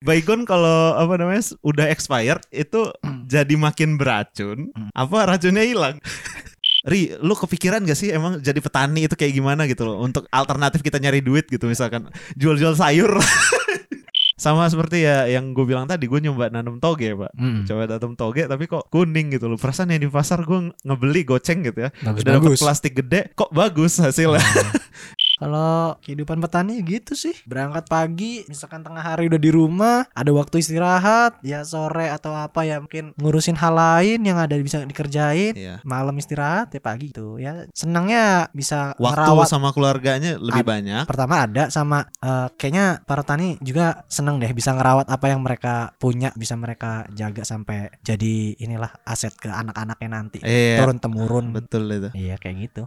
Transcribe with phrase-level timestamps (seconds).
[0.00, 2.88] Baygon kalau apa namanya udah expired itu
[3.28, 4.72] jadi makin beracun.
[4.96, 6.00] Apa racunnya hilang?
[6.88, 10.80] Ri, lu kepikiran gak sih emang jadi petani itu kayak gimana gitu loh untuk alternatif
[10.80, 13.12] kita nyari duit gitu misalkan jual-jual sayur.
[14.40, 17.68] Sama seperti ya yang gue bilang tadi gue nyoba nanam toge pak Mm.
[17.68, 21.60] Coba nanam toge tapi kok kuning gitu loh Perasaan yang di pasar gue ngebeli goceng
[21.60, 24.40] gitu ya Bagus, Udah plastik gede kok bagus hasilnya
[25.40, 27.32] Kalau kehidupan petani gitu sih.
[27.42, 32.62] Berangkat pagi Misalkan tengah hari udah di rumah Ada waktu istirahat Ya sore atau apa
[32.62, 35.80] ya Mungkin ngurusin hal lain Yang ada bisa dikerjain Iya.
[35.80, 37.64] Malam istirahat ya pagi gitu Ya.
[37.72, 39.48] Senangnya bisa Waktu ngerawat.
[39.48, 41.02] sama keluarganya lebih Ad- banyak.
[41.08, 45.96] Pertama ada sama eh, Kayaknya para petani juga seneng deh Bisa ngerawat apa yang mereka
[45.96, 50.38] punya Bisa mereka jaga sampai Jadi inilah aset ke anak-anaknya nanti.
[50.44, 50.84] Iya.
[50.84, 52.10] Turun temurun betul itu.
[52.12, 52.82] Iya kayak gitu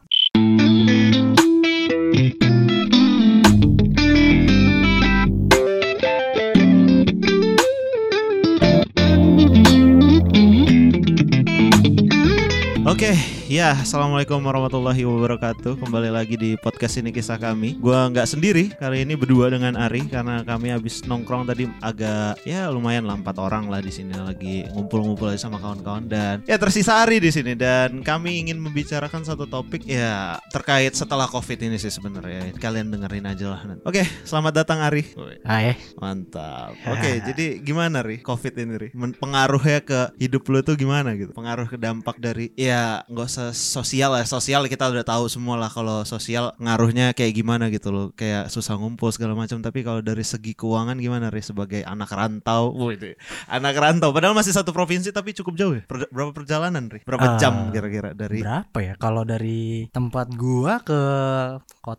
[12.85, 13.17] Oke,
[13.53, 15.77] ya, assalamualaikum warahmatullahi wabarakatuh.
[15.77, 17.77] Kembali lagi di podcast ini kisah kami.
[17.77, 22.73] Gua nggak sendiri kali ini berdua dengan Ari karena kami habis nongkrong tadi agak ya
[22.73, 27.05] lumayan lah empat orang lah di sini lagi ngumpul-ngumpul aja sama kawan-kawan dan ya tersisa
[27.05, 31.93] Ari di sini dan kami ingin membicarakan satu topik ya terkait setelah COVID ini sih
[31.93, 32.57] sebenarnya.
[32.57, 33.61] Kalian dengerin aja lah.
[33.85, 35.13] Oke, selamat datang Ari.
[35.45, 36.73] Ya Mantap.
[36.97, 38.89] Oke, jadi gimana Ri COVID ini Ri?
[39.21, 41.37] Pengaruhnya ke hidup lu tuh gimana gitu?
[41.37, 44.23] Pengaruh ke dampak dari ya nggak usah sosial ya.
[44.23, 48.07] Sosial kita udah tahu semua lah kalau sosial ngaruhnya kayak gimana gitu loh.
[48.13, 49.59] Kayak susah ngumpul segala macam.
[49.59, 52.71] Tapi kalau dari segi keuangan gimana Ri sebagai anak rantau?
[52.87, 54.13] Itu anak rantau.
[54.13, 55.83] Padahal masih satu provinsi tapi cukup jauh ya.
[55.83, 57.03] Per- berapa perjalanan Ri?
[57.03, 58.39] Berapa Ah, jam kira-kira dari?
[58.39, 60.99] berapa ya kalau dari tempat gua ke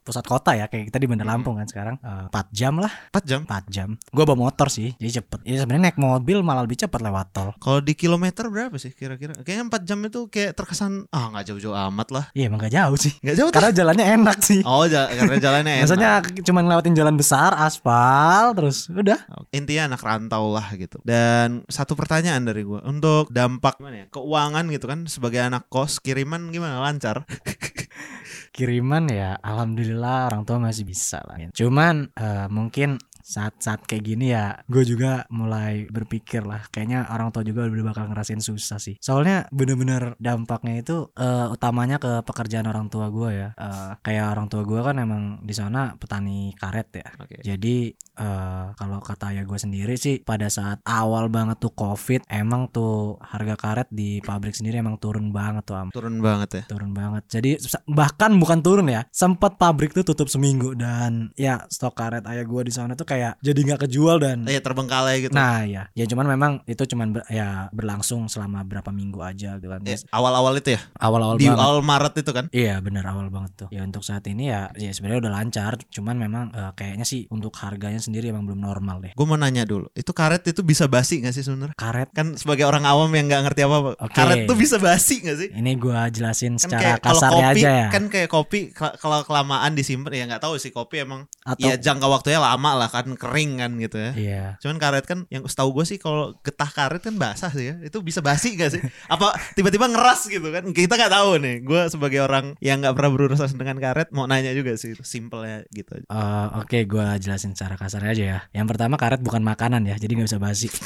[0.00, 1.32] pusat kota ya kayak kita di Bandar Hmm.
[1.34, 3.40] Lampung kan sekarang eh, 4 jam lah 4 jam.
[3.42, 7.00] 4 jam gua bawa motor sih jadi cepet ya sebenarnya naik mobil malah lebih cepet
[7.00, 9.34] lewat tol Kalau di kilometer berapa sih kira-kira?
[9.36, 12.24] Kayaknya 4 jam itu kayak terkesan ah nggak jauh-jauh amat lah.
[12.30, 13.54] iya emang gak jauh sih Nggak jauh tuh.
[13.54, 15.82] karena jalannya enak sih Oh, ja- karena jalannya enak.
[15.84, 16.10] Biasanya
[16.40, 19.18] cuma lewatin jalan besar aspal terus udah
[19.50, 21.02] intinya anak rantau lah gitu.
[21.02, 24.06] Dan satu pertanyaan dari gua untuk dampak gimana ya?
[24.08, 27.26] Keuangan gitu kan sebagai anak kos kiriman gimana lancar?
[28.54, 34.60] kiriman ya alhamdulillah orang tua masih bisa lah cuman eh, mungkin saat-saat kayak gini ya
[34.68, 36.68] gue juga mulai berpikir lah.
[36.68, 39.00] Kayaknya orang tua juga udah bakal ngerasain susah sih.
[39.00, 43.48] Soalnya bener-bener dampaknya itu eh, utamanya ke pekerjaan orang tua gue ya.
[43.56, 47.08] Eh, kayak orang tua gue kan emang di sana petani karet ya.
[47.16, 47.40] Oke.
[47.40, 52.68] jadi eh, kalau kata ayah gue sendiri sih pada saat awal banget tuh covid emang
[52.68, 55.88] tuh harga karet di pabrik sendiri emang turun banget tuh am.
[55.88, 56.62] Turun banget ya.
[56.68, 57.24] turun banget.
[57.32, 57.56] Jadi
[57.88, 60.76] bahkan bukan turun ya sempat pabrik tuh tutup seminggu.
[60.76, 64.58] Dan ya stok karet ayah gua di sana tuh kayak jadi nggak kejual dan Iya
[64.58, 65.30] terbengkalai gitu.
[65.30, 69.70] nah ya ya cuman memang itu cuman ber- ya berlangsung selama berapa minggu aja gitu
[69.70, 70.80] kan Ya, awal-awal itu ya.
[70.96, 72.44] awal-awal Di banget awal Maret itu kan.
[72.50, 76.16] Iya bener awal banget tuh Ya untuk saat ini ya Ya sebenarnya udah lancar Cuman
[76.16, 79.86] memang eh, kayaknya sih Untuk harganya sendiri emang belum normal deh Gue mau nanya dulu,
[79.92, 81.74] itu karet itu bisa basi gak sih sebenarnya?
[81.74, 84.10] Karet Kan sebagai orang awam yang nggak ngerti apa-apa, Oke.
[84.10, 85.48] karet tuh bisa basi gak sih?
[85.52, 90.10] Ini gua jelasin Kan secara kasarnya kopi, aja ya kan kayak kopi kalau kelamaan disimpan
[90.10, 93.76] ya nggak tahu sih kopi emang Atau ya jangka waktunya lama lah kan kering kan
[93.76, 94.12] gitu ya.
[94.16, 97.74] Iya Cuman karet kan yang setahu gue sih kalau getah karet kan basah sih ya.
[97.84, 98.82] Itu bisa basi gak sih?
[99.12, 100.64] Apa tiba-tiba ngeras gitu kan?
[100.72, 101.56] Kita nggak tahu nih.
[101.60, 104.96] Gue sebagai orang yang nggak pernah berurusan dengan karet mau nanya juga sih.
[105.04, 106.00] Simpelnya gitu.
[106.00, 108.40] Eh, Oke, gua jelasin secara kasar aja ya.
[108.56, 110.68] Yang pertama karet bukan makanan ya, jadi nggak bisa basi.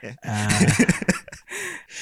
[0.00, 0.20] Eh,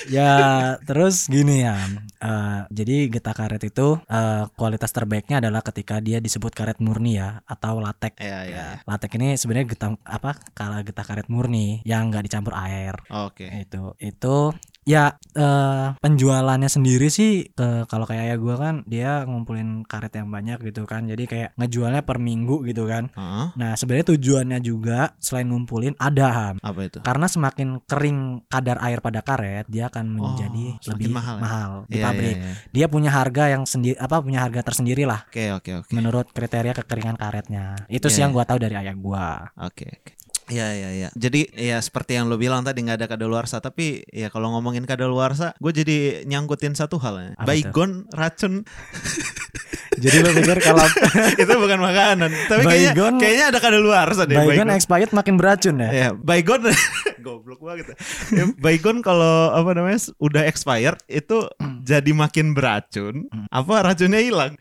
[0.06, 1.74] ya terus gini ya.
[2.22, 7.42] eh, jadi getah karet itu eh, kualitas terbaiknya adalah ketika dia disebut karet murni ya
[7.42, 8.14] atau latek.
[8.22, 8.66] Iya iya.
[8.86, 10.38] Latek ini sebenarnya getah apa?
[10.54, 12.94] Kalau getah karet murni yang nggak dicampur air.
[13.10, 13.50] Oke.
[13.50, 14.54] Itu itu
[14.88, 15.04] ya
[15.36, 20.56] eh, penjualannya sendiri sih ke kalau kayak ayah gua kan dia ngumpulin karet yang banyak
[20.64, 21.04] gitu kan.
[21.04, 23.12] Jadi kayak ngejualnya per minggu gitu kan.
[23.12, 23.46] Heeh.
[23.52, 26.56] Nah, sebenarnya tujuannya juga selain ngumpulin ada ham.
[26.64, 26.98] Apa itu?
[27.04, 28.18] Karena semakin kering
[28.48, 31.90] kadar air pada karet, dia akan menjadi Oh, lebih mahal mahal, ya?
[31.90, 32.34] di Iya, pabrik.
[32.34, 32.54] iya, iya.
[32.72, 35.92] Dia punya harga yang sendiri apa punya harga tersendiri lah Oke oke oke.
[35.92, 37.84] menurut kriteria kekeringan karetnya.
[37.86, 39.52] Itu sih Iya, yang gua tahu dari ayah gua.
[39.60, 40.17] Oke oke.
[40.48, 41.08] Iya iya iya.
[41.12, 45.52] Jadi ya seperti yang lo bilang tadi nggak ada kadaluarsa tapi ya kalau ngomongin kadaluarsa,
[45.60, 47.30] gue jadi nyangkutin satu hal ya.
[47.44, 48.64] Baygon racun
[49.98, 50.86] Jadi lo pikir kalau
[51.42, 52.30] itu bukan makanan.
[52.46, 54.36] Tapi kayaknya Baygon- kayaknya ada kadaluarsa deh.
[54.38, 55.90] baygon expired makin beracun ya?
[55.90, 56.62] Ya, baygon
[57.26, 57.98] goblok banget.
[58.30, 61.50] Ya, baygon kalau apa namanya udah expired itu
[61.88, 63.48] jadi makin beracun Hmm.
[63.48, 64.52] apa racunnya hilang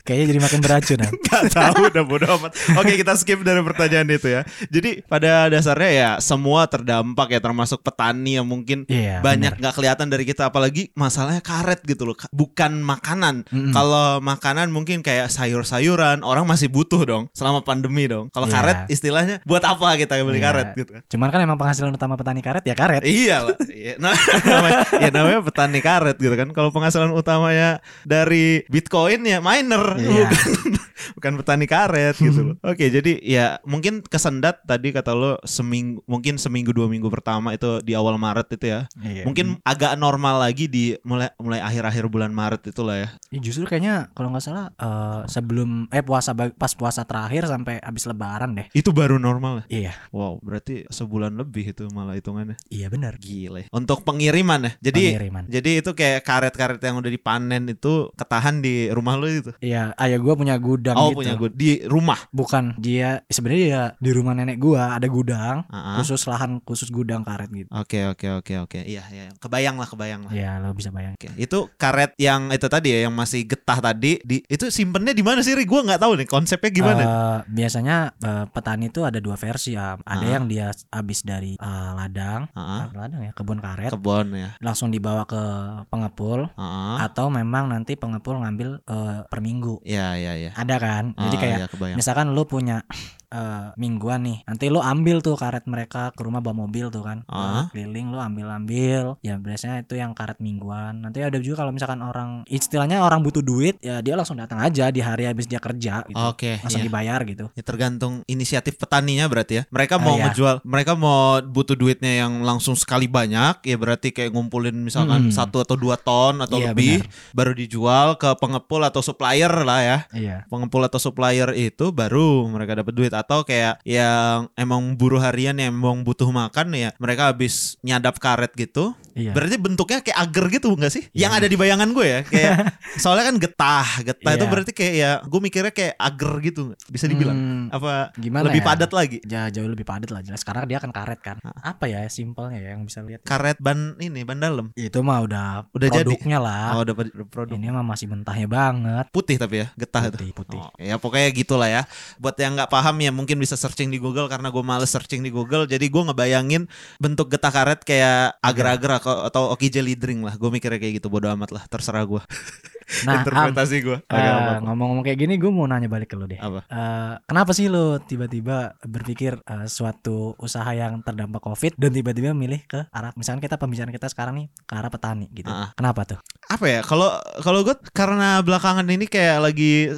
[0.00, 0.98] Kayaknya jadi makin beracun.
[0.98, 1.10] ah.
[1.28, 2.56] Gak tahu udah bodo amat.
[2.74, 4.40] Oke kita skip dari pertanyaan itu ya.
[4.66, 9.20] Jadi pada dasarnya ya semua terdampak ya termasuk petani yang mungkin Iya.
[9.20, 13.68] banyak nggak kelihatan dari kita apalagi masalahnya karet gitu loh Ka- bukan makanan Mm-mm.
[13.70, 18.54] kalau makanan mungkin kayak sayur-sayuran orang masih butuh dong selama pandemi dong kalau Iya.
[18.54, 20.46] karet istilahnya buat apa kita beli Iya.
[20.46, 23.02] karet gitu kan Cuman kan emang penghasilan utama petani karet ya karet.
[23.02, 24.16] Iya lah, Iya, nah,
[24.48, 26.48] namanya, ya namanya petani karet gitu kan.
[26.50, 30.28] Kalau penghasilan utamanya dari Bitcoin ya miner, Iya.
[30.28, 30.72] bukan
[31.18, 32.56] bukan petani karet gitu loh.
[32.60, 37.80] Oke, jadi ya mungkin kesendat tadi kata lo seminggu, mungkin seminggu dua minggu pertama itu
[37.80, 38.80] di awal Maret itu ya.
[38.98, 39.24] Iya.
[39.24, 43.08] Mungkin agak normal lagi di mulai mulai akhir-akhir bulan Maret itulah ya.
[43.30, 48.04] Ya, justru kayaknya kalau nggak salah eh, sebelum eh puasa pas puasa terakhir sampai habis
[48.04, 48.66] lebaran deh.
[48.72, 49.88] Itu baru normal ya.
[49.88, 49.92] Iya.
[50.10, 52.58] Wow, berarti sebulan lebih itu malah hitungannya.
[52.68, 53.16] Iya benar.
[53.18, 53.66] Gile.
[53.70, 54.72] Untuk pengiriman ya.
[54.90, 55.44] Jadi Pengiriman.
[55.48, 56.22] jadi itu kayak
[56.58, 59.54] karet-karet yang udah dipanen itu ketahan di rumah lo itu.
[59.58, 61.22] Iya, ayah gua punya gudang Oh gitu.
[61.22, 62.18] punya gue di rumah.
[62.28, 65.96] Bukan dia sebenarnya dia di rumah nenek gua ada gudang Ah, ah.
[65.96, 67.70] khusus lahan khusus gudang karet gitu.
[67.70, 68.78] Oke oke oke oke.
[68.82, 69.30] Iya iya.
[69.38, 70.32] Kebayang lah kebayang lah.
[70.32, 71.14] Ya lo bisa bayangin.
[71.14, 71.30] Oke.
[71.36, 75.38] Itu karet yang itu tadi ya yang masih getah tadi di itu simpennya di mana
[75.40, 75.54] sih?
[75.54, 75.62] Ri?
[75.62, 77.00] Gua nggak tahu nih konsepnya gimana.
[77.00, 79.94] Eh, biasanya eh, petani itu ada dua versi ya.
[80.00, 80.32] Ada Ah.
[80.34, 84.50] yang dia habis dari eh, ladang, Ah, ah, ladang ya kebun karet, kebon ya.
[84.58, 85.38] langsung dibawa ke
[85.86, 89.82] pengepul Ah, atau memang nanti pengepul ngambil eh, per minggu.
[89.84, 90.50] Iya iya iya.
[90.54, 91.04] Ada kan?
[91.18, 92.86] Jadi Ah, kayak iya, misalkan lu punya
[93.28, 97.22] eh, mingguan nih, nanti lu ambil tuh karet mereka ke rumah bawa mobil tuh kan,
[97.28, 97.68] Ah.
[97.70, 99.20] keliling lu ambil-ambil.
[99.20, 101.04] Ya biasanya itu yang karet mingguan.
[101.04, 104.88] Nanti ada juga kalau misalkan orang istilahnya orang butuh duit, ya dia langsung datang aja
[104.88, 106.16] di hari habis dia kerja gitu.
[106.18, 106.60] Oke.
[106.64, 106.88] langsung iya.
[106.88, 107.46] dibayar gitu.
[107.52, 109.62] Ya, tergantung inisiatif petaninya berarti ya.
[109.68, 110.30] Mereka mau iya.
[110.30, 115.34] ngejual, mereka mau butuh duitnya yang langsung sekali banyak, ya berarti kayak ngumpulin misalkan Hmm.
[115.34, 117.04] satu atau dua ton atau Iya, lebih,
[117.34, 119.98] baru dijual ke pengepul atau supplier lah ya.
[120.14, 120.36] Iya.
[120.48, 125.74] pengepul atau supplier itu baru mereka dapat duit atau kayak yang emang buruh harian yang
[125.74, 129.32] emang butuh makan ya mereka habis nyadap karet gitu Iya.
[129.32, 131.20] berarti bentuknya kayak agar gitu enggak sih Iya.
[131.20, 132.54] yang ada di bayangan gue ya kayak
[133.02, 134.48] soalnya kan getah getah itu Iya.
[134.48, 138.66] berarti kayak ya gue mikirnya kayak agar gitu bisa dibilang Hmm, apa gimana lebih ya?
[138.66, 141.36] padat lagi Ja- jauh lebih padat lah jelas karena dia kan karet kan.
[141.58, 143.22] Apa ya simpelnya ya yang bisa lihat.
[143.22, 146.06] karet ban ini ban dalam Itu mah udah Udah jadi?
[146.06, 146.74] produknya lah.
[146.74, 149.06] oh dapat produk Ini mah masih mentahnya banget.
[149.08, 150.58] putih tapi ya getah itu Putih, putih.
[150.58, 151.82] Oh, ya pokoknya gitulah ya.
[152.16, 155.28] Buat yang nggak paham ya mungkin bisa searching di Google karena gue males searching di
[155.28, 155.64] Google.
[155.64, 156.62] Jadi gue ngebayangin
[156.98, 158.90] bentuk getah karet kayak agar-agar
[159.28, 160.34] atau, oki jelly drink lah.
[160.36, 161.64] Gue mikirnya kayak gitu bodo amat lah.
[161.70, 162.22] Terserah gue.
[163.04, 163.98] Nah, Interpretasi gue.
[164.00, 166.40] eh, ngomong-ngomong kayak gini gue mau nanya balik ke lo deh.
[166.40, 166.64] Apa?
[166.64, 172.64] Eh, kenapa sih lo tiba-tiba berpikir eh, suatu usaha yang terdampak covid dan tiba-tiba milih
[172.64, 175.52] ke arah misalkan kita pembicaraan kita sekarang nih ke arah petani gitu.
[175.52, 175.76] Ah.
[175.76, 176.18] Kenapa tuh?
[176.48, 176.80] Apa ya?
[176.80, 177.12] Kalau
[177.44, 179.92] kalau gue karena belakangan ini kayak lagi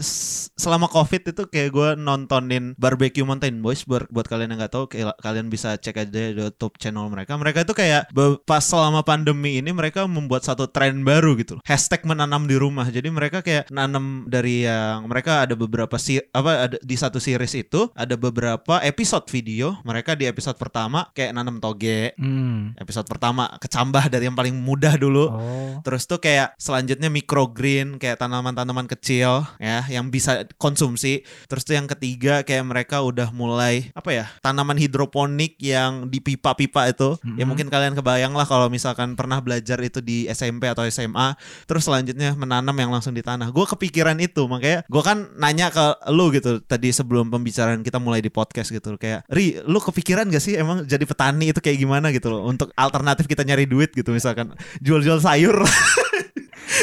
[0.58, 4.90] selama covid itu kayak gue nontonin barbecue mountain boys buat buat kalian yang nggak tahu
[4.90, 7.38] kayak kalian bisa cek aja di YouTube channel mereka.
[7.38, 8.10] Mereka itu kayak
[8.42, 11.62] pas selama pandemi ini mereka membuat satu tren baru gitu loh.
[11.62, 12.90] Hashtag menanam di rumah.
[12.90, 17.54] Jadi mereka kayak nanam dari yang mereka ada beberapa si apa ada di satu series
[17.54, 19.78] itu ada beberapa episode video.
[19.86, 22.10] Mereka di episode pertama kayak nanam toge.
[22.18, 22.74] Hmm.
[22.74, 25.24] Episode pertama kecambah dari yang paling mudah dulu.
[25.30, 25.72] Oh.
[25.86, 31.22] Terus tuh kayak selanjutnya microgreen kayak tanaman-tanaman kecil ya yang bisa konsumsi.
[31.46, 36.90] Terus tuh yang ketiga kayak mereka udah mulai apa ya tanaman hidroponik yang di pipa-pipa
[36.90, 37.14] itu.
[37.36, 37.48] Ya Mhm.
[37.50, 41.36] mungkin kalian kebayang lah kalau misalkan pernah belajar itu di SMP atau SMA.
[41.68, 43.52] Terus selanjutnya menanam yang langsung di tanah.
[43.52, 48.24] Gue kepikiran itu makanya gue kan nanya ke lu gitu tadi sebelum pembicaraan kita mulai
[48.24, 52.08] di podcast gitu kayak Ri lu kepikiran gak sih emang jadi petani itu kayak gimana
[52.08, 55.60] gitu loh untuk alternatif kita nyari duit gitu misalkan jual-jual sayur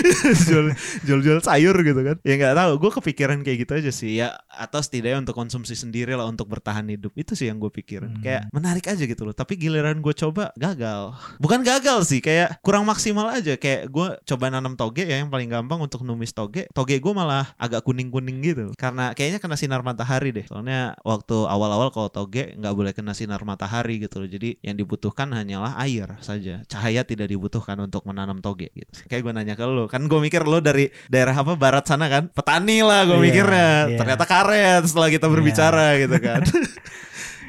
[0.49, 0.67] jual
[1.03, 2.17] jual jual sayur gitu kan.
[2.21, 4.11] Ya nggak tahu gue kepikiran kayak gitu aja sih.
[4.19, 7.13] Ya atau setidaknya untuk konsumsi sendiri lah untuk bertahan hidup.
[7.17, 8.09] Itu sih yang gue pikirin.
[8.17, 8.23] Hmm.
[8.23, 9.35] kayak menarik aja gitu loh.
[9.35, 11.13] Tapi giliran gue coba gagal.
[11.41, 13.55] Bukan gagal sih kayak kurang maksimal aja.
[13.59, 16.69] Kayak gue coba nanam toge ya yang paling gampang untuk numis toge.
[16.71, 18.71] Toge gue malah agak kuning kuning gitu.
[18.77, 20.45] Karena kayaknya kena sinar matahari deh.
[20.47, 24.29] Soalnya waktu awal-awal kalau toge nggak boleh kena sinar matahari gitu loh.
[24.29, 26.63] Jadi yang dibutuhkan hanyalah air saja.
[26.67, 28.91] Cahaya tidak dibutuhkan untuk menanam toge gitu.
[29.07, 32.27] Kayak gue nanya ke lo kan gue mikir lo dari daerah apa barat sana kan
[32.27, 33.97] petani lah gue Iya, mikirnya iya.
[33.97, 35.99] ternyata karet setelah kita berbicara Iya.
[36.03, 36.41] gitu kan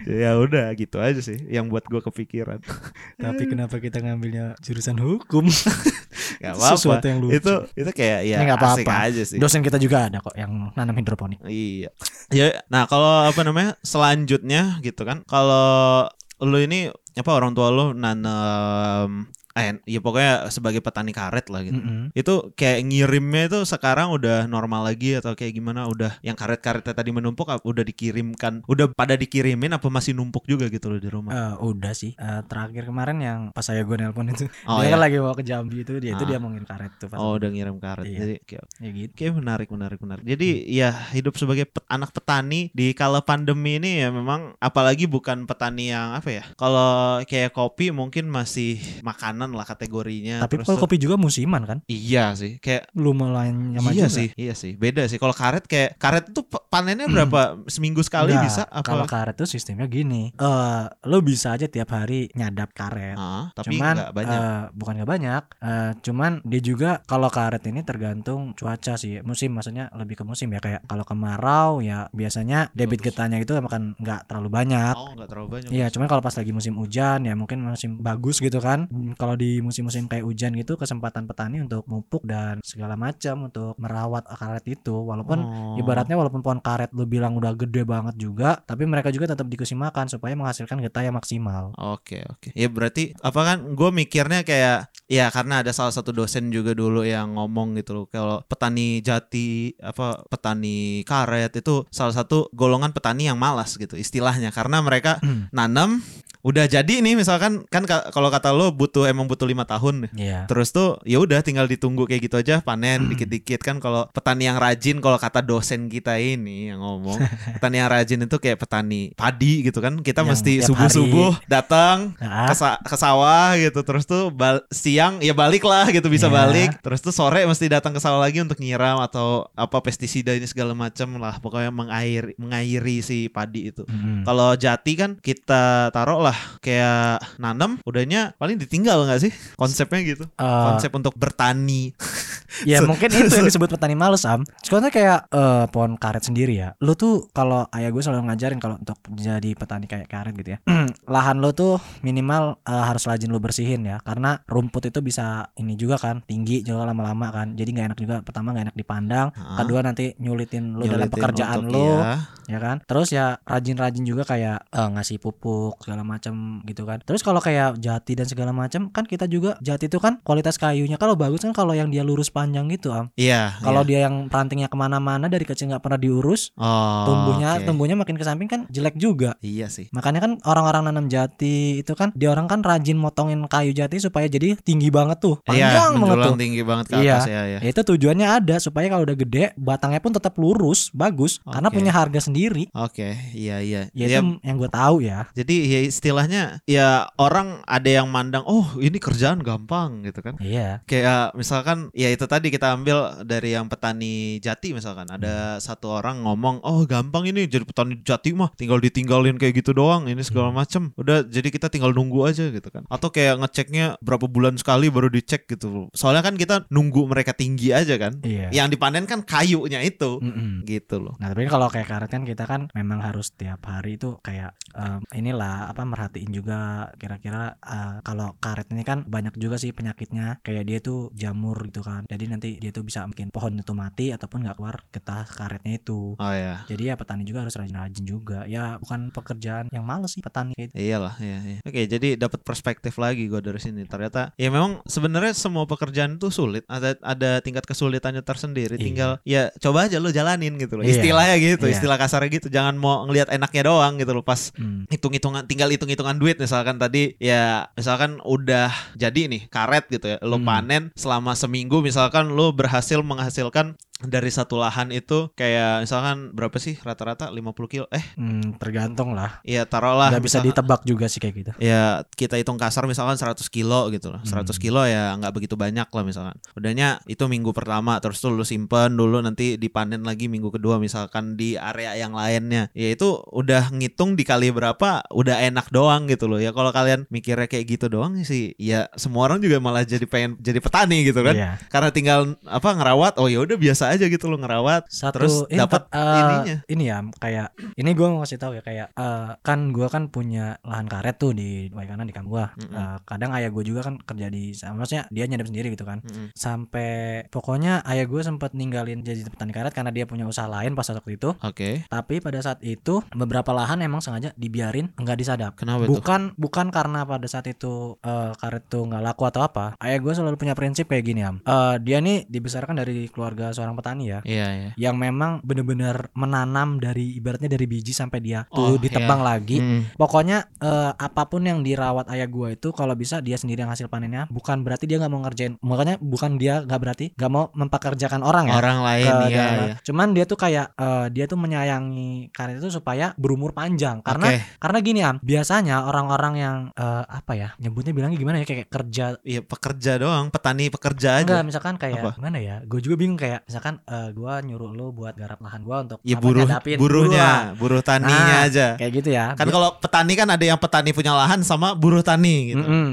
[0.09, 2.63] ya udah gitu aja sih yang buat gue kepikiran
[3.21, 5.45] Tapi kenapa kita ngambilnya jurusan hukum?
[6.43, 7.35] Gak apa-apa sesuatu yang lucu.
[7.37, 9.07] itu itu kayak ya nggak asik apa-apa.
[9.11, 11.43] aja sih Dosen kita juga ada kok yang nanam hidroponik.
[11.45, 11.91] Iya.
[12.31, 16.07] Ya, nah kalau apa namanya selanjutnya gitu kan, kalau
[16.39, 19.27] lu ini apa orang tua lu nanam
[19.59, 21.77] eh ya pokoknya sebagai petani karet lah gitu.
[21.77, 22.15] Mm-mm.
[22.15, 27.11] Itu kayak ngirimnya itu sekarang udah normal lagi atau kayak gimana udah yang karet-karetnya tadi
[27.11, 31.33] menumpuk udah dikirimkan udah pada dikirimin apa masih numpuk juga gitu loh di rumah.
[31.33, 34.95] Eh, udah sih Eh, terakhir kemarin yang pas saya gue nelpon itu Oh, dia iya.
[34.95, 36.29] kan lagi bawa ke Jambi itu dia itu Ah.
[36.29, 38.05] dia mau ngirim karet tuh pas Oh udah ngirim karet.
[38.05, 38.19] Iya.
[38.19, 38.57] Jadi oke.
[38.79, 40.23] ya gitu Oke menarik menarik menarik.
[40.23, 45.43] Jadi ya hidup sebagai pet- anak petani di kala pandemi ini ya memang apalagi bukan
[45.43, 46.45] petani yang apa ya.
[46.55, 46.89] Kalau
[47.25, 50.41] kayak kopi mungkin masih makanan lah kategorinya.
[50.41, 54.17] tapi kalau kopi juga musiman kan Iya sih, kayak lumayan nyaman iya juga.
[54.17, 54.75] sih, iya sih.
[54.75, 55.17] Beda sih.
[55.17, 58.63] Kalau karet kayak karet itu panennya berapa seminggu sekali Nggak, bisa?
[58.83, 59.11] kalau Apa?
[59.11, 63.95] karet tuh sistemnya gini eh lo bisa aja tiap hari nyadap karet Ah, tapi cuman
[63.97, 64.39] nggak banyak.
[64.39, 69.51] eh, bukan nggak banyak eh, cuman dia juga kalau karet ini tergantung cuaca sih musim
[69.51, 74.27] maksudnya lebih ke musim ya kayak kalau kemarau ya biasanya debit getahnya itu akan nggak
[74.27, 75.71] terlalu banyak oh, nggak terlalu banyak.
[75.71, 78.87] Iya, cuman kalau pas lagi musim hujan ya mungkin musim bagus gitu kan.
[78.89, 83.79] Hmm, Kalau di musim-musim kayak hujan gitu kesempatan petani untuk mupuk dan segala macam untuk
[83.79, 85.79] merawat karet itu walaupun Oh.
[85.79, 89.79] ibaratnya walaupun pohon karet lu bilang udah gede banget juga, tapi mereka juga tetap dikasih
[89.79, 91.71] makan supaya menghasilkan getah yang maksimal.
[91.79, 92.51] Oke oke.
[92.53, 97.05] Ya berarti apa kan gue mikirnya kayak ya karena ada salah satu dosen juga dulu
[97.05, 103.29] yang ngomong gitu loh kalau petani jati apa petani karet itu salah satu golongan petani
[103.29, 105.21] yang malas gitu istilahnya karena mereka
[105.55, 106.01] nanam
[106.41, 110.11] udah jadi nih misalkan kan ka- kalau kata lo butuh emang butuh lima tahun nih.
[110.15, 110.41] Iya.
[110.47, 113.59] Terus tuh ya udah tinggal ditunggu kayak gitu aja panen dikit-dikit.
[113.59, 117.19] Kan kalau petani yang rajin kalau kata dosen kita ini yang ngomong
[117.55, 119.99] petani yang rajin itu kayak petani padi gitu kan.
[119.99, 123.83] Kita Yang mesti subuh-subuh datang Nah, ke, sa- ke sawah gitu.
[123.83, 124.31] Terus tuh
[124.69, 126.37] siang ya balik lah gitu bisa Iya.
[126.39, 126.71] balik.
[126.81, 130.71] Terus tuh sore mesti datang ke sawah lagi untuk nyiram atau apa pestisida ini segala
[130.71, 131.37] macam lah.
[131.39, 133.83] Pokoknya mengairi mengairi si padi itu.
[133.85, 134.23] Mm-mm.
[134.23, 140.25] kalau jati kan kita taruh lah kayak nanam udahnya paling ditinggal nggak sih konsepnya gitu
[140.29, 141.93] Eh, konsep untuk bertani
[142.67, 144.43] Ya mungkin itu yang disebut petani males am.
[144.67, 146.75] Soalnya kayak eh, pohon karet sendiri ya.
[146.83, 150.59] Lu tuh kalau ayah gue selalu ngajarin kalau untuk jadi petani kayak karet gitu ya.
[151.15, 154.03] Lahan lu tuh minimal eh, harus rajin lu bersihin ya.
[154.03, 157.55] Karena rumput itu bisa ini juga kan tinggi juga lama-lama kan.
[157.55, 158.17] Jadi nggak enak juga.
[158.27, 159.29] Pertama nggak enak dipandang.
[159.31, 159.57] Heeh.
[159.63, 162.15] Kedua nanti nyulitin lu dalam Nyulitin pekerjaan untuk- lu iya.
[162.49, 162.77] ya kan.
[162.83, 166.18] Terus ya rajin-rajin juga kayak eh, ngasih pupuk segala macam
[166.65, 166.99] gitu kan.
[167.01, 170.97] Terus kalau kayak jati dan segala macam kan kita juga jati itu kan kualitas kayunya
[170.97, 173.09] kalau bagus kan kalau yang dia lurus panjang gitu am.
[173.15, 173.89] iya Kalau iya.
[173.89, 177.67] dia yang rantingnya ke mana-mana dari kecil nggak pernah diurus, oh, tumbuhnya oke.
[177.67, 179.35] tumbuhnya makin ke samping kan jelek juga.
[179.41, 183.71] iya sih Makanya kan orang-orang nanam jati itu kan dia orang kan rajin motongin kayu
[183.71, 186.35] jati supaya jadi tinggi banget tuh, iya panjang banget tuh.
[186.37, 187.15] tinggi banget ke Iya.
[187.15, 190.91] atas ya ya Ya, itu tujuannya ada supaya kalau udah gede batangnya pun tetap lurus,
[190.91, 191.77] bagus karena Oke.
[191.77, 192.71] punya harga sendiri.
[192.71, 195.27] oke iya iya Ya, Ya, itu yang gue tahu ya.
[195.33, 200.41] Jadi ya istilahnya ya orang ada yang mandang oh ini kerjaan gampang gitu kan.
[200.41, 200.81] Iya.
[200.89, 206.25] Kayak misalkan ya itu tadi kita ambil dari yang petani jati misalkan ada satu orang
[206.25, 210.49] ngomong oh gampang ini jadi petani jati mah tinggal ditinggalin kayak gitu doang ini segala
[210.49, 214.89] macem udah jadi kita tinggal nunggu aja gitu kan atau kayak ngeceknya berapa bulan sekali
[214.89, 218.49] baru dicek gitu soalnya kan kita nunggu mereka tinggi aja kan Iya.
[218.55, 220.65] yang dipanen kan kayunya itu Mm-mm.
[220.65, 224.17] gitu loh Nah tapi kalau kayak karet kan kita kan memang harus tiap hari itu
[224.23, 226.59] kayak em, inilah apa merhatiin juga
[226.95, 231.83] kira-kira eh, kalau karet ini kan banyak juga sih penyakitnya kayak dia tuh jamur gitu
[231.83, 235.75] kan jadi nanti dia tuh bisa bikin pohon itu mati ataupun nggak keluar getah karetnya
[235.77, 240.15] itu oh ya jadi ya petani juga harus rajin-rajin juga ya bukan pekerjaan yang males
[240.15, 240.71] sih petani gitu.
[240.77, 241.59] Iyalah, iya, iya.
[241.65, 243.83] Oke, jadi dapat perspektif lagi gue dari sini.
[243.85, 246.63] Ternyata ya memang sebenarnya semua pekerjaan itu sulit.
[246.69, 248.77] Ada ada tingkat kesulitannya tersendiri.
[248.77, 248.85] Iya.
[248.85, 250.85] Tinggal ya coba aja lo jalanin gitu loh.
[250.85, 251.01] Iya.
[251.01, 251.75] Istilahnya gitu, Iya.
[251.81, 252.49] istilah kasarnya gitu.
[252.49, 254.85] Jangan mau ngelihat enaknya doang gitu loh pas Hmm.
[254.89, 260.17] hitung-hitungan tinggal hitung-hitungan duit misalkan tadi ya misalkan udah jadi nih karet gitu ya.
[260.21, 260.45] Lo Hmm.
[260.45, 266.79] panen selama seminggu misalkan lo berhasil menghasilkan dari satu lahan itu kayak misalkan berapa sih
[266.79, 267.29] rata-rata?
[267.29, 267.87] 50 kilo?
[267.91, 269.43] Eh Hmm, tergantung lah.
[269.43, 271.53] Ya taruhlah nggak bisa ditebak juga sih kayak gitu.
[271.59, 274.23] Ya kita hitung kasar misalkan 100 kilo gitu loh.
[274.23, 274.63] 100 Hmm.
[274.63, 276.39] kilo ya nggak begitu banyak lah misalkan.
[276.55, 281.35] Udahnya itu minggu pertama terus tuh lu simpen dulu nanti dipanen lagi minggu kedua misalkan
[281.35, 282.71] di area yang lainnya.
[282.75, 286.39] Ya itu udah ngitung dikali berapa udah enak doang gitu loh.
[286.39, 290.39] Ya kalau kalian mikirnya kayak gitu doang sih ya semua orang juga malah jadi pengen
[290.39, 291.35] jadi petani gitu kan.
[291.35, 291.51] Iya.
[291.69, 295.35] karena tinggal apa ngerawat oh ya udah biasa biasa aja gitu lo ngerawat satu terus
[295.49, 296.57] dapat Pak, eh, ininya.
[296.69, 297.49] ini ya kayak
[297.81, 301.33] ini gue mau kasih tahu ya kayak eh, kan gue kan punya lahan karet tuh
[301.33, 303.01] di kanan di kampung gue Mm-mm.
[303.09, 306.37] kadang ayah gue juga kan kerja di maksudnya dia nyadap sendiri gitu kan Mm-mm.
[306.37, 310.85] sampai pokoknya ayah gue sempat ninggalin jadi petani karet karena dia punya usaha lain pas
[310.85, 311.89] waktu itu Oke.
[311.89, 317.09] tapi pada saat itu beberapa lahan emang sengaja dibiarin nggak disadap Kenapa bukan bukan karena
[317.09, 320.85] pada saat itu eh, karet tuh nggak laku atau apa ayah gue selalu punya prinsip
[320.93, 324.71] kayak gini am Eh, dia nih dibesarkan dari keluarga seorang petani ya Iya iya.
[324.77, 329.95] yang memang bener-bener menanam dari ibaratnya dari biji sampai dia Oh, tuh ditebang lagi Mm.
[329.95, 333.87] Pokoknya eh, apa pun yang dirawat ayah gua itu kalau bisa dia sendiri yang hasil
[333.87, 338.21] panennya bukan berarti dia nggak mau ngerjain makanya bukan dia nggak berarti nggak mau mempekerjakan
[338.21, 339.65] orang ya Orang lain ke iya daerah.
[339.65, 339.75] iya.
[339.81, 344.39] Cuman dia tuh kayak eh, dia tuh menyayangi karet itu supaya berumur panjang karena Oke.
[344.59, 349.05] karena gini am biasanya orang-orang yang eh, apa ya nyebutnya bilangnya gimana ya kayak kerja
[349.21, 351.25] Iya pekerja doang, petani pekerja aja.
[351.25, 352.11] enggak misalkan kayak Apa?
[352.17, 355.85] gimana ya gue juga bingung kayak misalkan eh, gua nyuruh lu buat garap lahan gua
[355.85, 356.49] untuk Ya buruh
[356.79, 358.67] buruhnya, buruh taninya Nah, aja.
[358.79, 362.55] kayak gitu ya Kan kalau petani kan ada yang petani punya lahan sama buruh tani
[362.55, 362.65] gitu.
[362.65, 362.87] Mm-mm.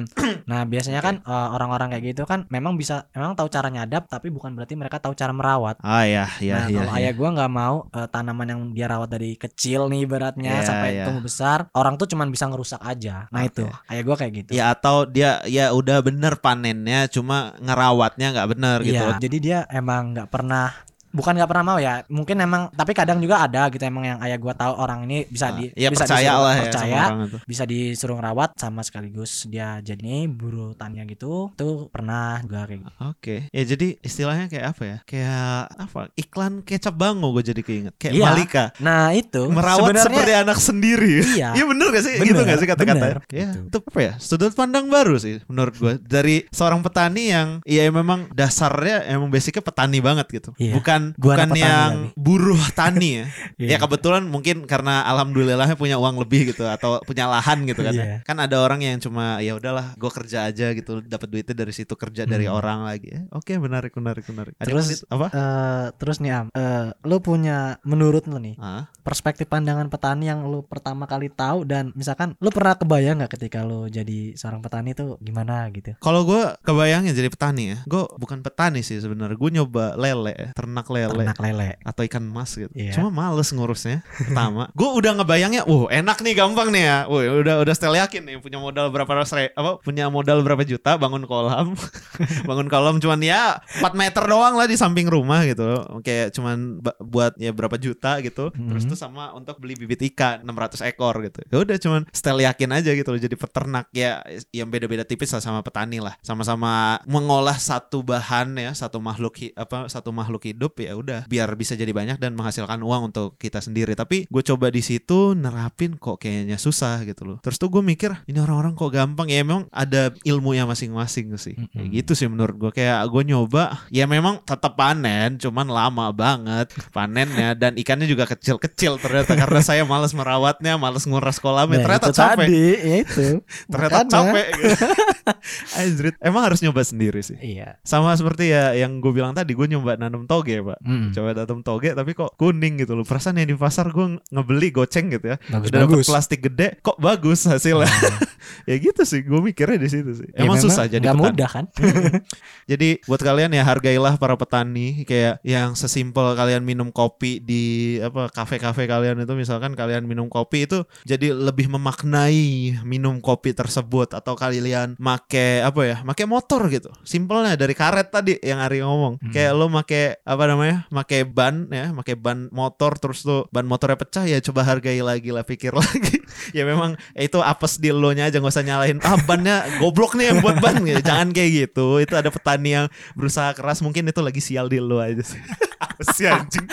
[0.46, 4.27] Nah biasanya kan eh, orang-orang kayak gitu kan memang bisa memang tahu cara nyadap tapi
[4.27, 5.77] bukan berarti mereka tahu cara merawat.
[5.79, 6.75] Ah ya, ya, nah ya.
[6.82, 6.98] kalau ya.
[7.00, 10.89] ayah gua nggak mau eh, tanaman yang dia rawat dari kecil nih beratnya Iya, sampai
[10.98, 11.03] iya.
[11.05, 13.25] tumbuh besar orang tuh cuman bisa ngerusak aja.
[13.29, 13.62] Nah Oke.
[13.62, 14.51] itu ayah gua kayak gitu.
[14.53, 18.96] Ya atau dia ya udah bener panennya, cuma ngerawatnya nggak bener gitu.
[18.96, 22.91] Iya, jadi dia emang nggak pernah rumah bukan nggak pernah mau ya mungkin emang tapi
[22.91, 25.88] kadang juga ada gitu emang yang ayah gua tahu orang ini bisa Ah, di ya
[25.88, 27.01] bisa percaya disuruh lah ya percaya
[27.45, 32.79] bisa disuruh ngerawat sama sekaligus dia jadi nih buruh tania gitu tuh pernah juga kayak
[32.81, 32.91] gitu.
[33.05, 34.98] Oke, ya jadi istilahnya kayak apa ya?
[35.05, 35.45] Kayak
[35.77, 36.00] apa?
[36.17, 37.93] Iklan kecap bango gue jadi keinget.
[37.95, 38.25] Kayak Iya.
[38.25, 41.15] Malika Nah itu merawat sebenarnya seperti anak sendiri.
[41.38, 41.50] Iya.
[41.57, 42.13] Iya bener gak sih?
[42.19, 43.05] Bener, gitu gak sih kata-kata?
[43.31, 43.60] Ya, gitu.
[43.69, 44.13] itu apa ya?
[44.19, 49.62] Sudut pandang baru sih menurut gue dari seorang petani yang ya memang dasarnya emang basicnya
[49.62, 50.50] petani banget gitu.
[50.57, 50.74] Iya.
[50.75, 52.17] Bukan Gua bukan anak petani yang lagi.
[52.17, 53.25] buruh tani ya.
[53.55, 53.69] Iya.
[53.69, 57.93] Ya kebetulan mungkin karena alhamdulillahnya punya uang lebih gitu atau punya lahan gitu kan.
[57.93, 58.05] Iya.
[58.24, 61.93] Kan ada orang yang cuma ya udahlah gue kerja aja gitu dapat duitnya dari situ
[61.93, 62.55] kerja dari Hmm.
[62.55, 63.09] orang lagi.
[63.12, 64.53] Eh, Oke menarik menarik menarik.
[64.55, 65.27] Ada Terus- menit apa?
[65.29, 70.45] Eh, terus nih am, eh, lu punya menurut lu nih Ah, perspektif pandangan petani yang
[70.45, 74.91] lu pertama kali tahu dan misalkan lu pernah kebayang nggak ketika lu jadi seorang petani
[74.91, 75.93] tuh gimana gitu?
[75.97, 79.35] Kalau gue kebayangnya jadi petani ya, gue bukan petani sih sebenarnya.
[79.35, 81.70] Gue nyoba lele, ternak lele Ternak lele.
[81.84, 82.72] atau ikan mas gitu.
[82.72, 82.96] Iya.
[82.96, 84.02] Cuma males ngurusnya.
[84.16, 86.98] Pertama, gue udah ngebayangnya, wah enak nih, gampang nih ya.
[87.06, 90.96] Wah udah udah setel yakin nih punya modal berapa ratus apa punya modal berapa juta
[90.96, 91.75] bangun kolam,
[92.50, 95.66] bangun kolam cuman ya 4 meter doang lah di samping rumah gitu.
[96.00, 98.53] Kayak cuman buat ya berapa juta gitu.
[98.53, 98.92] Terus Mhm.
[98.94, 101.42] tuh sama untuk beli bibit ikan 600 ekor gitu.
[101.50, 104.22] Ya udah cuman setel yakin aja gitu loh jadi peternak ya
[104.53, 106.14] yang beda-beda tipis lah sama petani lah.
[106.22, 111.74] Sama-sama mengolah satu bahan ya, satu makhluk apa satu makhluk hidup ya udah biar bisa
[111.74, 113.98] jadi banyak dan menghasilkan uang untuk kita sendiri.
[113.98, 117.37] Tapi gue coba di situ nerapin kok kayaknya susah gitu loh.
[117.41, 121.55] Terus tuh gue mikir ini orang-orang kok gampang ya memang ada ilmunya masing-masing sih.
[121.55, 121.95] Kayak Mm-mm.
[121.95, 127.55] gitu sih menurut gue kayak gue nyoba ya memang tetap panen cuman lama banget panennya
[127.55, 131.79] dan ikannya juga kecil-kecil ternyata karena saya malas merawatnya, malas nguras kolamnya.
[131.79, 132.48] Nah, ternyata itu capek.
[132.48, 133.27] Tadi, ya itu.
[133.71, 134.11] Ternyata Makanya.
[134.11, 134.48] capek.
[134.57, 134.85] gitu.
[135.79, 136.15] Anjrit.
[136.19, 137.37] Emang harus nyoba sendiri sih.
[137.39, 137.77] Iya.
[137.85, 140.80] Sama seperti ya yang gue bilang tadi, gue nyoba nanam toge, Pak.
[140.82, 141.14] Mm.
[141.14, 143.06] Coba nanam toge tapi kok kuning gitu loh.
[143.06, 145.38] Perasaan yang di pasar gue ngebeli goceng gitu ya.
[145.48, 147.86] Bagus Udah plastik gede, kok bagus hasilnya.
[148.70, 150.30] ya gitu sih, gue mikirnya di situ sih.
[150.34, 151.28] Ya, Emang susah jadi nggak petani.
[151.30, 151.66] mudah kan?
[152.72, 157.64] Jadi buat kalian ya hargailah para petani kayak yang sesimpel kalian minum kopi di
[158.01, 164.14] apa kafe-kafe kalian itu misalkan kalian minum kopi itu jadi lebih memaknai minum kopi tersebut
[164.14, 169.18] atau kalian make apa ya make motor gitu simpelnya dari karet tadi yang Ari ngomong
[169.18, 169.32] Hmm.
[169.32, 170.54] kayak lo make apa namanya
[170.89, 175.29] make ban ya make ban motor terus tuh ban motornya pecah ya coba hargai lagi
[175.29, 179.00] lah pikir lagi ya memang eh, itu apes di lo nya aja nggak usah nyalahin
[179.03, 181.01] ah bannya goblok nih yang buat ban gitu.
[181.03, 185.00] jangan kayak gitu itu ada petani yang berusaha keras mungkin itu lagi sial di lo
[185.00, 185.41] aja sih
[186.15, 186.65] sih anjing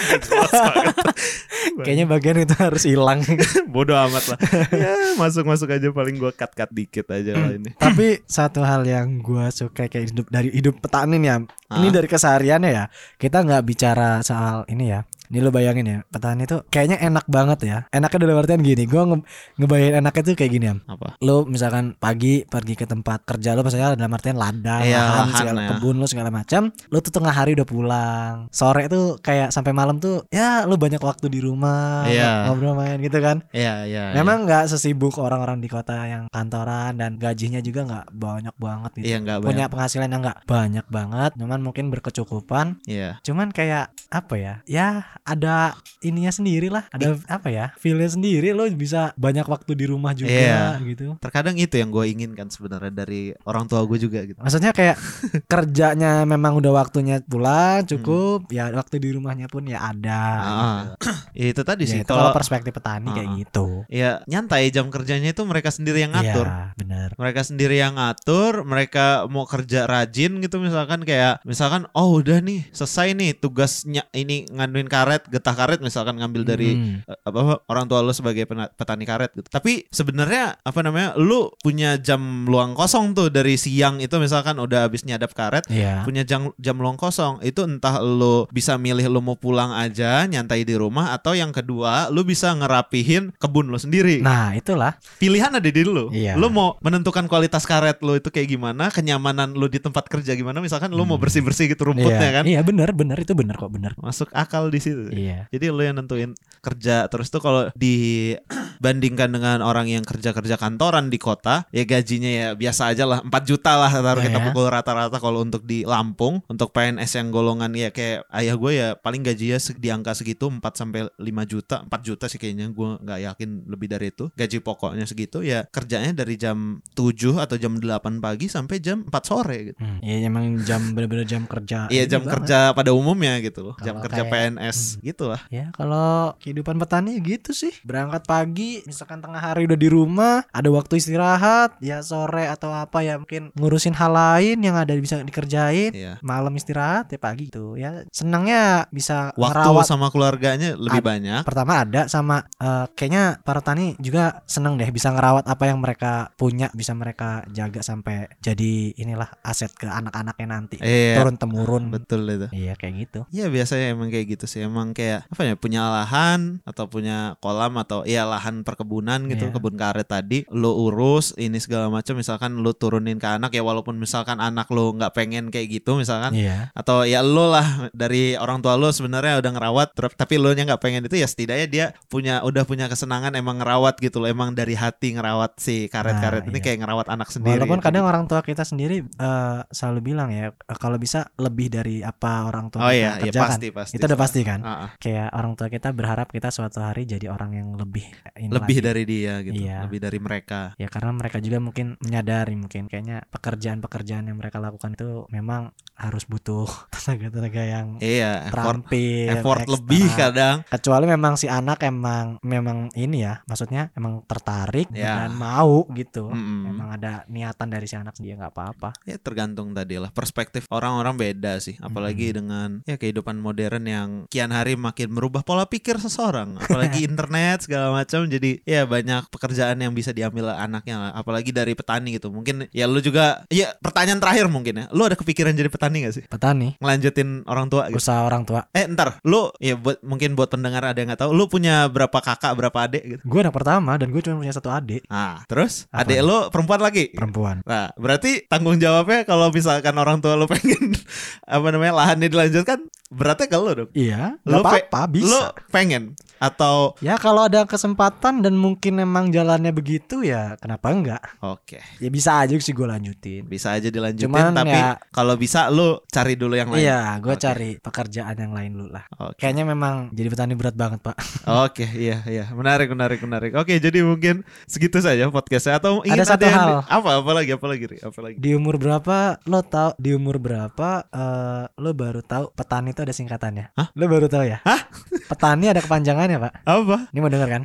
[1.73, 3.23] Kayaknya bagian itu harus hilang.
[3.75, 4.39] bodoh amat lah
[4.75, 8.85] ya masuk masuk aja paling gua cut cut dikit aja lah ini Tapi satu hal
[8.85, 11.37] yang gua suka kayak hidup dari hidup petani nih ya.
[11.73, 11.93] Ini Ah.
[11.95, 12.85] dari kesehariannya ya.
[13.17, 15.01] Kita nggak bicara soal ini ya.
[15.33, 17.79] Nih lo bayangin ya, petani tuh kayaknya enak banget ya.
[17.89, 19.17] Enaknya dalam artian gini, gua nge
[19.57, 20.75] ngebayangin enaknya tuh kayak gini ya.
[20.85, 21.09] Apa?
[21.25, 25.29] Lo misalkan pagi pergi ke tempat kerja lo misalnya dalam artian ladang, Iya, lahan, lahan
[25.41, 25.69] segala ya.
[25.73, 26.63] kebun lo segala macam.
[26.93, 28.35] Lo tuh tengah hari udah pulang.
[28.53, 32.53] Sore tuh kayak sampai malam tuh ya lo banyak waktu di rumah, Iya.
[32.53, 33.41] ngobrol main gitu kan.
[33.57, 34.05] Iya, iya.
[34.13, 39.07] Memang nggak sesibuk orang-orang di kota yang kantoran dan gajinya juga nggak banyak banget gitu.
[39.09, 42.85] Iya, nggak Punya penghasilan yang nggak banyak banget, cuman mungkin berkecukupan.
[42.85, 43.17] Iya.
[43.25, 44.55] Cuman kayak apa ya?
[44.69, 46.87] Ya ada ininya sendiri lah.
[46.89, 47.71] Ada apa ya?
[47.77, 50.83] Feelnya sendiri lo bisa banyak waktu di rumah juga Iya.
[50.83, 51.15] gitu.
[51.19, 54.39] Terkadang itu yang gue inginkan sebenarnya dari orang tua gue juga gitu.
[54.39, 54.97] Maksudnya kayak
[55.53, 57.89] kerjanya memang udah waktunya pulang Hmm.
[57.89, 60.23] cukup, ya waktu di rumahnya pun ya ada.
[60.35, 60.81] Ah,
[61.33, 61.93] Ya, itu tadi gitu.
[61.93, 63.37] sih Ya, kalau perspektif petani kayak Ah.
[63.39, 63.67] gitu.
[63.89, 66.47] ya nyantai jam kerjanya itu mereka sendiri yang ngatur.
[66.47, 67.09] Iya, bener.
[67.15, 72.65] Mereka sendiri yang ngatur, mereka mau kerja rajin gitu misalkan kayak misalkan oh udah nih
[72.71, 77.05] selesai nih tugasnya ini nganuin karet, getah karet misalkan ngambil dari Hmm.
[77.05, 79.47] apa orang tua lu sebagai petani karet gitu.
[79.47, 81.13] Tapi sebenarnya apa namanya?
[81.15, 86.03] Lu punya jam luang kosong tuh dari siang itu misalkan udah habis nyadap karet Iya.
[86.03, 90.63] punya jam jam luang kosong itu entah lu bisa milih lu mau pulang aja nyantai
[90.63, 94.97] di rumah atau yang kedua lu bisa ngerapihin kebun lu sendiri Nah, itulah.
[95.17, 96.35] pilihan ada di lu Iya.
[96.35, 100.59] lu mau menentukan kualitas karet lu itu kayak gimana kenyamanan lu di tempat kerja gimana
[100.59, 101.23] misalkan lu mau Hmm.
[101.23, 102.33] bersih bersih gitu rumputnya iya.
[102.33, 103.93] kan Iya, bener, bener itu bener kok, bener.
[103.97, 105.39] masuk akal di situ Iya.
[105.49, 111.09] jadi lu yang nentuin kerja terus tuh kalau dibandingkan dengan orang yang kerja kerja kantoran
[111.09, 114.47] di kota ya gajinya ya biasa aja lah 4 juta lah taruh Ya, kita ya.
[114.47, 118.89] pukul rata-rata kalau untuk di Lampung untuk PNS yang golongan ya kayak ayah gue ya
[118.95, 123.21] paling gajinya di angka segitu 4 sampai 5 juta 4 juta sih kayaknya gue nggak
[123.25, 127.91] yakin lebih dari itu gaji pokoknya segitu ya kerjanya dari jam 7 atau jam 8
[128.19, 129.99] pagi sampai jam 4 sore gitu Hmm.
[129.99, 131.89] Iya emang jam bener-bener jam kerja.
[131.89, 132.45] Iya jam banget.
[132.45, 137.17] kerja pada umumnya gitu loh jam kerja kayak- PNS gitu lah Ya kalau kehidupan petani
[137.19, 137.73] gitu sih.
[137.83, 143.01] Berangkat pagi Misalkan tengah hari udah di rumah Ada waktu istirahat Ya sore atau apa
[143.01, 146.19] ya Mungkin ngurusin hal lain yang ada bisa dikerjain Iya.
[146.21, 148.03] Malam istirahat ya pagi gitu Ya.
[148.11, 149.85] Senangnya bisa waktu ngerawat.
[149.85, 151.41] sama keluarganya lebih Ad- banyak.
[151.45, 156.35] Pertama ada sama eh, Kayaknya para petani juga seneng deh Bisa ngerawat apa yang mereka
[156.35, 160.77] punya Bisa mereka jaga sampai Jadi inilah aset ke anak-anaknya nanti.
[160.79, 161.23] Iya.
[161.23, 162.49] Turun temurun betul itu.
[162.51, 163.21] Iya kayak gitu.
[163.31, 164.65] Iya biasanya emang kayak gitu sih.
[164.65, 169.55] Emang kayak apa ya punya lahan atau punya kolam atau ya lahan perkebunan gitu Iya.
[169.55, 173.95] kebun karet tadi lo urus ini segala macam misalkan lo turunin ke anak ya walaupun
[173.95, 178.59] misalkan anak lo nggak pengen kayak gitu misalkan Iya atau ya lo lah dari orang
[178.59, 182.41] tua lo sebenarnya udah ngerawat tapi lo nya nggak pengen itu ya setidaknya dia punya
[182.43, 186.59] udah punya kesenangan emang ngerawat gitu loh emang dari hati ngerawat si karet-karet Nah, ini
[186.59, 186.65] iya.
[186.65, 187.87] kayak ngerawat anak sendiri Walaupun gitu.
[187.87, 192.47] kadang orang tua kita sendiri eh, selalu bilang ya eh, kalau bisa lebih dari apa
[192.47, 193.45] orang tua oh kita iya iya kerjakan.
[193.53, 194.61] pasti pasti Itu udah pasti kan.
[194.65, 194.91] Ah, ah.
[194.97, 198.07] Kayak orang tua kita berharap kita suatu hari jadi orang yang lebih
[198.39, 198.87] lebih lagi.
[198.89, 199.85] dari dia gitu Iya.
[199.87, 204.97] lebih dari mereka ya karena mereka juga mungkin menyadari mungkin kayaknya pekerjaan-pekerjaan yang mereka lakukan
[204.97, 205.71] itu memang
[206.03, 209.75] harus butuh tenaga-tenaga yang iya effort terampil, effort ekstra.
[209.79, 210.57] lebih kadang.
[210.67, 215.25] Kecuali memang si anak emang memang ini ya maksudnya emang tertarik Ya.
[215.25, 216.27] dan mau gitu.
[216.29, 216.61] Mm-mm.
[216.67, 218.91] memang ada niatan dari si anak dia nggak apa-apa.
[219.05, 221.79] Ya tergantung tadi lah perspektif orang-orang beda sih.
[221.79, 226.59] Apalagi dengan ya kehidupan modern yang kian hari makin merubah pola pikir seseorang.
[226.59, 230.97] Apalagi internet segala macam jadi ya banyak pekerjaan yang bisa diambil anaknya.
[230.99, 232.33] Lah apalagi dari petani gitu.
[232.33, 234.85] Mungkin ya lu juga ya pertanyaan terakhir mungkin ya.
[234.91, 236.25] Lu ada kepikiran jadi petani gak sih?
[236.25, 236.79] Petani.
[236.79, 237.99] Ngelanjutin orang tua gitu?
[237.99, 238.65] Usaha orang tua.
[238.71, 239.21] Eh ntar.
[239.23, 242.79] Lu ya buat mungkin buat pendengar ada yang nggak tahu lu punya berapa kakak berapa
[242.83, 243.23] adik gitu?
[243.23, 245.05] Gue anak pertama dan gue cuma punya satu adik.
[245.07, 245.85] Nah terus?
[245.89, 246.05] Apa?
[246.05, 247.05] adik lu perempuan lagi?
[247.11, 247.61] Perempuan.
[247.63, 250.95] Nah, berarti tanggung jawabnya kalau misalkan orang tua lu pengen
[251.43, 252.79] apa namanya lahannya dilanjutkan,
[253.09, 253.91] beratnya ke lu dong.
[253.93, 256.15] iya Lu nggak pe- apa-apa Lu bisa pengen?
[256.39, 256.95] Atau?
[256.99, 261.23] Ya kalau ada kesempatan dan mungkin memang jalannya begitu ya kenapa enggak?
[261.41, 263.43] Oke, ya bisa aja sih gue lanjutin.
[263.45, 266.81] Bisa aja dilanjutin Cuman tapi ya- kalau bisa lu cari dulu yang lain.
[266.81, 267.41] iya gue Oke.
[267.41, 269.41] cari pekerjaan yang lain dulu lah Oke.
[269.41, 271.17] kayaknya memang jadi petani berat banget pak
[271.65, 273.53] Oke, iya iya, menarik menarik menarik.
[273.55, 276.69] Oke, jadi mungkin segitu saja podcastnya atau ingin Ada satu hal.
[276.79, 277.99] di- apa apa lagi apa lagi Ri?
[277.99, 278.37] apa lagi?
[278.37, 283.11] di umur berapa lo tahu di umur berapa eh, lo baru tahu petani itu ada
[283.11, 283.89] singkatannya Hah?
[283.91, 284.81] lo baru tahu ya Hah?
[285.25, 287.09] petani ada kepanjangannya pak Apa?
[287.09, 287.63] ini mau denger kan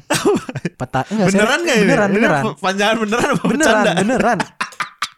[0.74, 1.60] peta enggak, beneran serius.
[1.60, 1.84] nggak ini?
[1.84, 3.91] beneran beneran panjangan beneran apa beneran bercanda?
[3.98, 4.38] beneran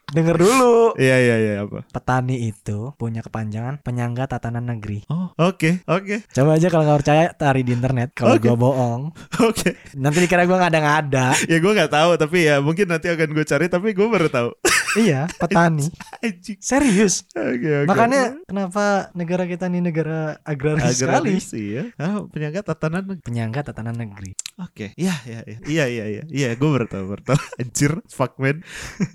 [0.10, 1.86] denger dulu Iya iya iya apa?
[1.88, 7.24] petani itu punya kepanjangan penyangga tatanan negeri Oh, oke oke coba aja kalau nggak percaya
[7.32, 8.46] cari di internet kalau Oke.
[8.46, 9.02] gue bohong
[9.48, 9.70] oke.
[9.96, 13.46] nanti dikira gue nggak ada ya gue nggak tahu tapi ya mungkin nanti akan gue
[13.46, 14.50] cari tapi gue baru tahu
[15.00, 15.86] iya petani
[16.62, 17.88] serius Oke, oke.
[17.88, 21.84] makanya kenapa negara kita ini negara agraris sekali agraris ya.
[21.96, 23.24] Ah, penyangga tatanan negeri.
[23.24, 25.58] penyangga tatanan negeri Oke, iya iya iya.
[25.64, 26.24] Iya iya iya.
[26.28, 27.16] Iya gue baru tahu
[27.56, 28.60] anjir fuck man.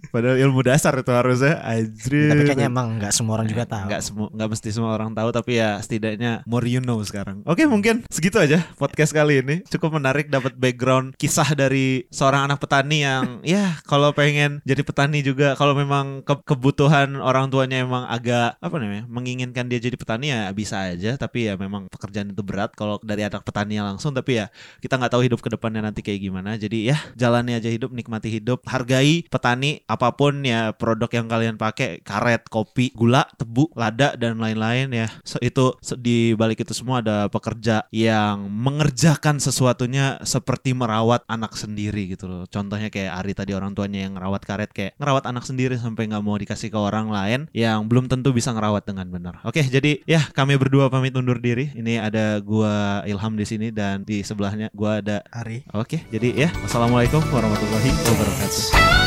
[0.08, 1.60] Padahal ilmu dasar itu harusnya.
[1.60, 2.32] Anjir.
[2.32, 3.92] tapi kayaknya emang nggak semua orang juga tahu.
[3.92, 7.44] Nggak semua nggak mesti semua orang tahu tapi ya setidaknya more you know sekarang.
[7.44, 9.60] Oke mungkin segitu aja podcast kali ini.
[9.68, 15.20] Cukup menarik dapat background kisah dari seorang anak petani yang ya kalau pengen jadi petani
[15.20, 20.32] juga kalau memang ke- kebutuhan orang tuanya emang agak apa namanya menginginkan dia jadi petani
[20.32, 21.20] ya bisa aja.
[21.20, 24.16] Tapi ya memang pekerjaan itu berat kalau dari anak petani langsung.
[24.16, 24.48] Tapi ya
[24.80, 26.54] kita nggak tahu hidup ke depannya nanti kayak gimana.
[26.58, 31.56] Jadi ya jalani aja hidup nikmati hidup hargai petani apa pun ya produk yang kalian
[31.56, 35.08] pakai karet kopi gula tebu lada dan lain-lain ya.
[35.24, 41.56] So, itu se- di balik itu semua ada pekerja yang mengerjakan sesuatunya seperti merawat anak
[41.56, 42.44] sendiri gitu loh.
[42.50, 46.22] Contohnya kayak Ari tadi orang tuanya yang ngerawat karet kayak ngerawat anak sendiri sampai nggak
[46.22, 49.34] mau dikasih ke orang lain yang belum tentu bisa ngerawat dengan benar.
[49.48, 51.72] Oke jadi ya kami berdua pamit undur diri.
[51.72, 56.48] Ini ada gua Ilham di sini dan di sebelahnya gua ada Ari Oke, jadi ya,
[56.64, 59.03] wassalamualaikum warahmatullahi wabarakatuh.